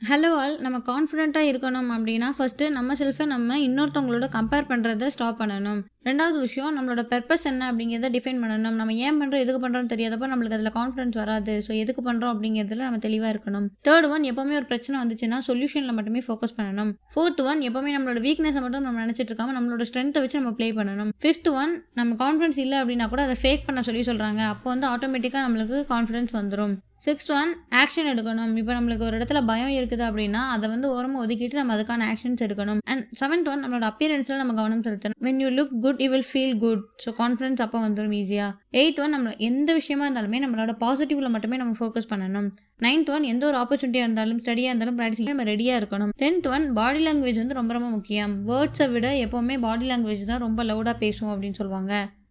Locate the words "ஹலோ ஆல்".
0.00-0.54